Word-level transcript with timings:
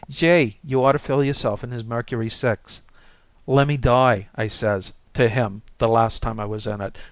"Gee! 0.09 0.57
you 0.63 0.83
ought 0.83 0.93
to 0.93 0.97
feel 0.97 1.23
yourself 1.23 1.63
in 1.63 1.69
his 1.69 1.85
Mercury 1.85 2.27
Six. 2.27 2.81
'Lemme 3.45 3.77
die,' 3.79 4.29
I 4.33 4.47
says 4.47 4.93
to 5.13 5.29
him 5.29 5.61
the 5.77 5.87
last 5.87 6.23
time 6.23 6.39
I 6.39 6.45
was 6.45 6.65
in 6.65 6.81
it. 6.81 6.97